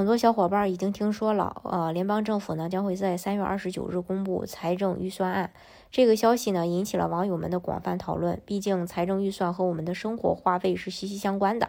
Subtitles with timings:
[0.00, 5.52] 很多小伙伴已经听说了，呃，联邦政府呢将会在三月二十九日公布财政预算案。
[5.90, 8.40] 这个消息呢引起了网友们的广泛讨论。
[8.46, 11.68] 毕竟财政预算和我们的生活花费是息息相关的。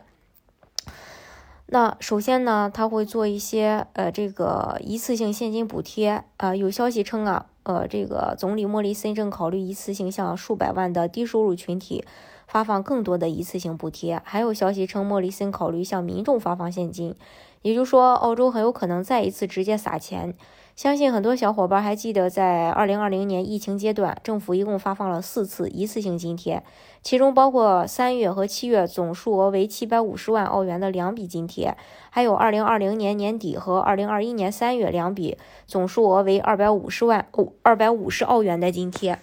[1.66, 6.24] 那首先呢，他会做一些呃这个一次性现金补贴。
[6.38, 12.06] 呃，有消息称啊，呃，这个总理莫里森正考虑一次性向数百万的低收入群体
[12.52, 14.22] 发放更多的一次性补贴。
[14.26, 17.16] 还有消息称，莫里森考虑向民众发放现金。
[17.62, 20.36] 也就是说，澳洲很有可能再一次直接撒钱。
[20.76, 26.62] 相信很多小伙伴还记得，在二零二零年疫情阶段，政府一共发放了四次一次性津贴，
[27.02, 31.78] 其中包括三月和七月总数额为七百五十万澳元的两笔津贴，
[32.10, 39.20] 还有二零二零年年底和二零二一年三月两笔总数额为二百五十万哦二百五十澳元的津贴。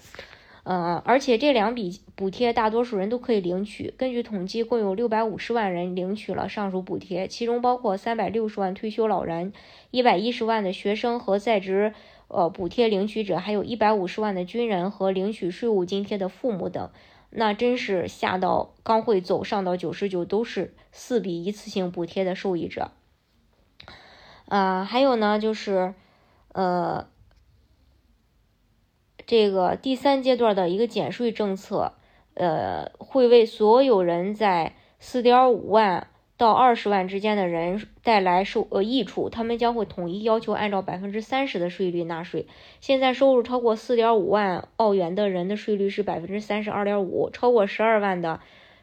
[0.71, 3.95] 嗯，而且这两笔补贴大多数人都可以领取。
[3.97, 9.55] 根据统计，共有六百五十万人领取了上述补贴，其中包括三百六十万退休老人、
[9.91, 11.95] 一百一十万的学生和在职
[12.29, 16.91] 呃补贴领取者，还有一百五十万的军人和领取税务津贴的父母等。
[17.31, 22.91] 那真是下到刚会走，上到九十九都是四笔一次性补贴的受益者。
[24.45, 25.95] 啊，还有呢，就是
[26.53, 27.07] 呃。
[29.29, 31.93] 这个第三阶段的一个减税政策，
[32.33, 36.07] 呃，会为所有人在四点五万
[36.39, 39.29] 到二十万之间的人带来收呃益处。
[39.29, 42.47] 他们将会统一要求按照百分之三十的税率纳税。
[42.81, 48.41] 现在收入超过四点五万澳元的人的税率是百分之三十二点五，超过十二万的。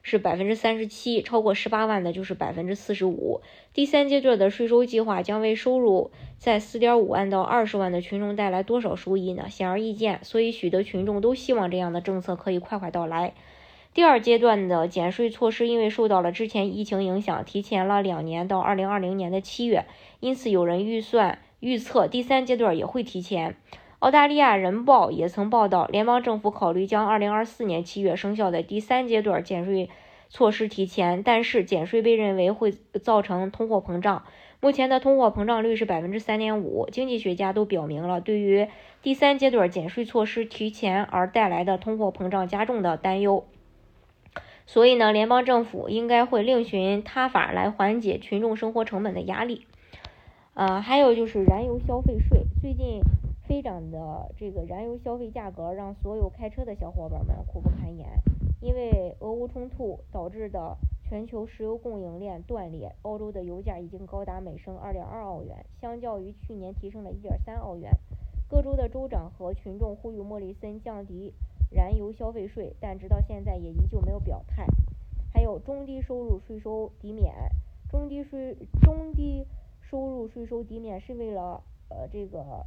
[0.07, 3.41] 是百分之三十七，超过十八万的就是百分之四十五。
[3.73, 9.49] 第三阶段的税收计划将为收入在四点五万到二十万的群众带来多少收益呢？
[9.49, 13.33] 显而易见，所以许多群众都希望这样的政策可以快快到来。
[13.95, 19.85] 第二阶段的减税措施因为受到了之前疫情影响，提前了两年到二零二零年的七月，
[20.19, 23.55] 因此有人预算预测第三阶段也会提前。
[24.05, 29.89] 澳大利亚人报也曾报道，联邦政府考虑将2024年7月生效的第三阶段减税
[30.29, 32.71] 措施提前，但是减税被认为会
[33.01, 34.21] 造成通货膨胀。
[34.59, 38.67] 目前的通货膨胀率是百分之三点五，经济学家都表明了对于
[39.01, 43.43] 第三阶段减税措施提前而带来的通货膨胀加重的担忧。
[44.67, 49.65] 所以呢，联邦政府应该会另寻他法来缓解群众生活成本的压力。
[50.53, 53.01] 呃，还有就是燃油消费税，最近。
[53.47, 58.07] 飞涨的这个燃油消费价格让所有开车的小伙伴们苦不堪言。
[58.59, 67.91] 因为俄乌冲突导致的全球石油供应链断裂，澳洲的油价已经高达每升2.2澳元，相较于去年提升了一点三澳元。
[68.49, 71.31] 各州的州长和群众呼吁莫里森降低
[71.69, 74.65] 燃油消费税，但直到现在也依旧没有表态。
[75.31, 77.31] 还有中低收入税收抵免，
[77.91, 79.45] 中低税中低
[79.81, 82.65] 收入税收抵免是为了呃这个。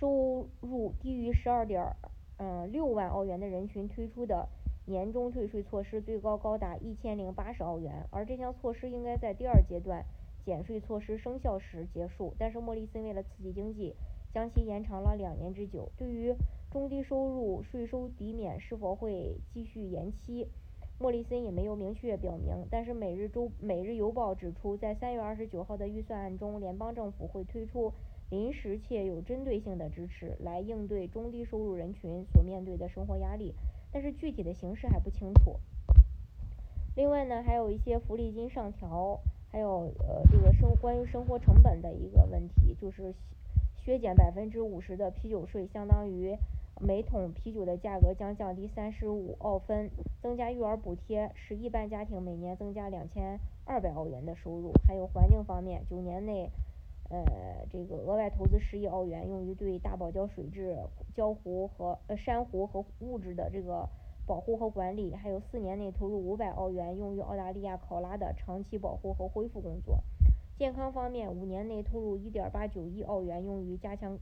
[0.00, 1.94] 收入低于十二点
[2.38, 4.48] 嗯六万澳元的人群推出的
[4.86, 8.06] 年终退税措施，最高高达一千零八十澳元。
[8.10, 10.02] 而这项措施应该在第二阶段
[10.42, 13.94] 减税措施生效时结束，但是莫里森为了刺激经济，
[14.32, 15.92] 将其延长了两年之久。
[15.98, 16.34] 对于
[16.70, 20.48] 中低收入税收抵免是否会继续延期，
[21.00, 22.66] 莫里森也没有明确表明。
[22.70, 27.92] 但是《每日周每日邮报》指出，在三月二十九号的预算案中，联邦政府会推出。
[28.28, 33.54] 临时且有针对性的支持，来应对中低收入人群所面对的生活压力，
[33.90, 35.56] 但是具体的形式还不清楚。
[36.94, 39.18] 另外呢，还有一些福利金上调，
[39.50, 43.12] 还有呃这个生关于生活成本的一个问题，就是
[43.74, 46.36] 削减百分之五十的啤酒税，相当于
[46.80, 49.90] 每桶啤酒的价格将降低三十五澳分，
[50.22, 54.72] 增加育儿补贴，使一般家庭每年增加两千二百澳元的收入。
[54.88, 56.50] 还有环境方面，九年内。
[57.12, 60.78] 呃，这个额外投资十亿澳元，用于对大堡礁水质、
[61.12, 63.88] 礁湖和呃珊瑚和物质的这个
[64.28, 70.04] 保护和管理，还有四年内投入五百澳元，用于澳大利亚考拉的长期保护和恢复工作。
[70.56, 74.16] 健康方面，五年内投入一点八九亿澳元，用于加强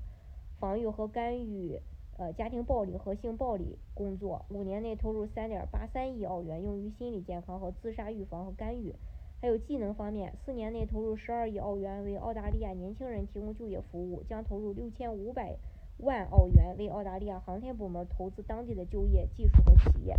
[0.59, 1.79] 防御和干预
[2.19, 4.45] 呃家庭暴力和性暴力工作。
[4.51, 8.95] 五年内投入三点八三亿澳元，用于心理健康和自杀预防和干预。
[9.41, 15.57] 还有技能方面，四年内投入十二亿澳元为澳大利亚年轻人提供就业服务，将投入六千五百
[15.99, 20.17] 万澳元为澳大利亚航天部门投资当地的就业、技术和企业。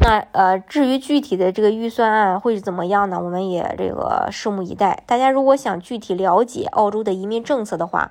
[0.00, 3.20] 那呃，至于具体的这个预算案会是怎么样呢？
[3.22, 5.02] 我们也这个拭目以待。
[5.06, 8.10] 大家如果想具体了解澳洲的移民政策的话，